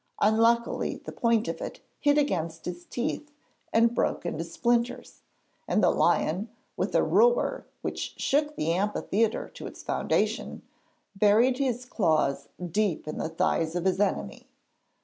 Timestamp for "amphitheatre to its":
8.73-9.83